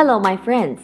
[0.00, 0.78] Hello, my friends。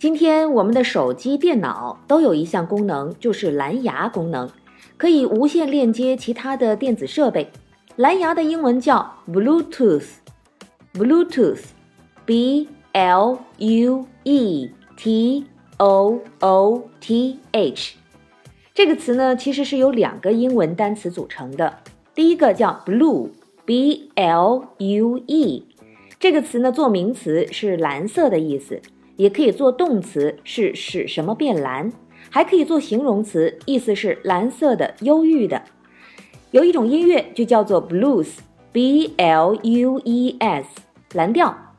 [0.00, 4.50] 今天我们的手机、电脑都有一项功能，就是蓝牙功能，
[4.96, 7.52] 可以无线链接其他的电子设备。
[7.94, 10.06] 蓝牙的英文叫 Bluetooth。
[10.92, 15.46] Bluetooth，B L U E T
[15.76, 17.94] O O T H。
[18.74, 21.78] 这个词呢，其实是由两个英文单词组成的。
[22.12, 25.68] 第一个叫 blue，B L U E。
[26.22, 28.80] 这个词呢，做名词是蓝色的意思，
[29.16, 31.92] 也可以做动词是使什么变蓝，
[32.30, 35.60] 还可以做形容词，意思是蓝色的、忧郁的。
[36.52, 40.68] 有一种音乐就叫做 blues，B L U E S，
[41.14, 41.74] 蓝调。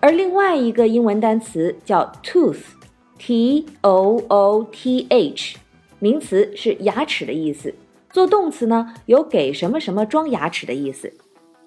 [0.00, 5.58] 而另外一个英文单词叫 tooth，T O O T H，
[5.98, 7.74] 名词是牙齿的意思，
[8.10, 11.12] 做动词呢有给什么什么装牙齿的意思。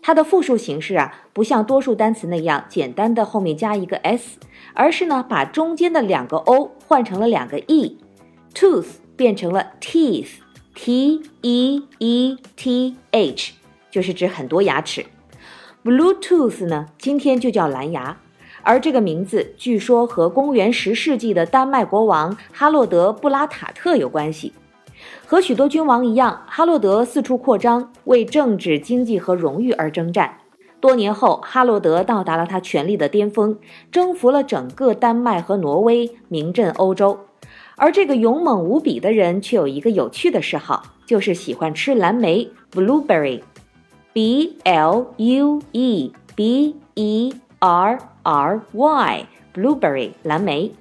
[0.07, 4.37] 它的复数形式啊，不像多数单词那样简单的后面加一个 s，
[4.73, 13.51] 而是呢把中间的两个 o 换成了两个 e，tooth 变成了 teeth，t e e t h，
[13.91, 15.05] 就是指很多牙齿。
[15.83, 18.17] Bluetooth 呢，今天就叫蓝牙，
[18.63, 24.53] 而这个名字据说和公元十世纪的丹麦国王哈洛德·布拉塔特有关系。
[25.25, 30.37] 和许多君王一样，哈洛德四处扩张，为政治、经济和荣誉而征战。
[30.79, 33.57] 多年后，哈洛德到达了他权力的巅峰，
[33.91, 37.19] 征服了整个丹麦和挪威，名震欧洲。
[37.75, 50.71] 而这个勇猛无比的人却有一个有趣的嗜好，就是喜欢吃蓝莓 （blueberry），b l u e b e r r y，blueberry 蓝莓。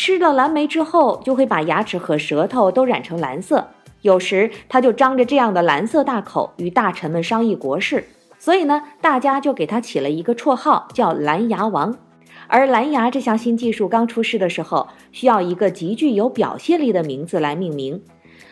[0.00, 3.66] 吃了蓝莓之后，就会把牙齿和舌头都染成蓝色。
[4.02, 8.04] 有时他就张着这样的蓝色大口与大臣们商议国事，
[8.38, 11.98] 所以呢，大家就给他起了一个绰号，叫“蓝牙王”。
[12.46, 18.00] 而蓝牙这项新技术刚出世的时候，需要一个极具有表现力的名字来命名。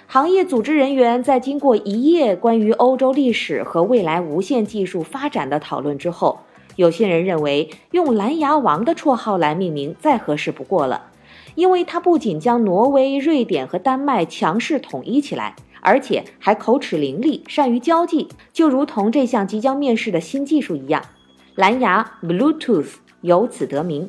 [0.09, 6.41] 行业组织人员在经过一夜关于欧洲历史和未来无线技术发展的讨论之后，
[6.75, 11.11] 有些人认为用“蓝牙王”的绰号来命名再合适不过了。
[11.57, 21.03] 因为他不仅将挪威、瑞典和丹麦强势统一起来，而且还口齿伶俐，善于交际，就如同这项即将面世的新技术一样，
[21.57, 24.09] 蓝牙 Bluetooth 由此得名。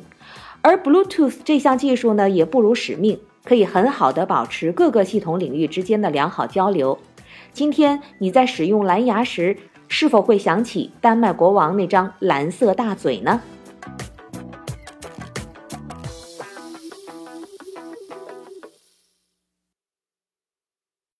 [0.60, 6.98] 而 Bluetooth 这项技术呢，也不辱使命，可以很好的保持各个系统领域之间的良好交流。
[7.52, 9.56] 今天你在使用蓝牙时，
[9.88, 13.40] 是否会想起丹麦国王那张蓝色大嘴呢？